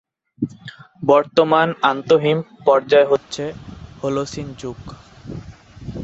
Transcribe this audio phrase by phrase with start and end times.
[1.03, 3.43] বর্তমান আন্তঃহিম-পর্যায় হচ্ছে
[4.01, 4.79] হলোসিন যুগ।